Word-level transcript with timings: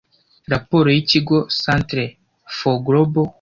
Raporo 0.51 0.87
y'ikigo 0.95 1.37
'Centre 1.57 2.03
for 2.57 2.75
Global 2.87 3.25